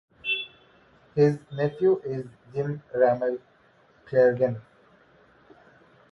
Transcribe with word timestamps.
His 1.13 1.37
nephew 1.51 2.01
is 2.03 2.25
Jim 2.51 2.81
Ramel 2.91 3.37
Kjellgren. 4.07 4.59